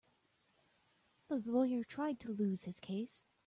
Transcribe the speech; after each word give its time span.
The 1.27 1.35
lawyer 1.45 1.83
tried 1.83 2.19
to 2.21 2.31
lose 2.31 2.63
his 2.63 2.79
case. 2.79 3.23